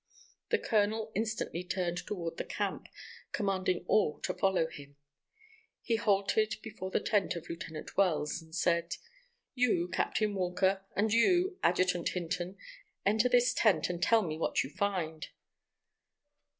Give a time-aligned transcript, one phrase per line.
[0.49, 2.87] The colonel instantly turned toward the camp,
[3.33, 4.95] commanding all to follow him.
[5.83, 8.95] He halted before the tent of Lieutenant Wells, and said:
[9.53, 12.57] "You, Captain Walker, and you, Adjutant Hinton,
[13.05, 15.27] enter this tent, and tell me what you find."